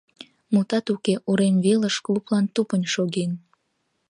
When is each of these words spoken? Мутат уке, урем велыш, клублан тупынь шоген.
Мутат 0.53 0.85
уке, 0.93 1.15
урем 1.29 1.55
велыш, 1.65 1.95
клублан 2.05 2.45
тупынь 2.53 2.91
шоген. 2.93 3.31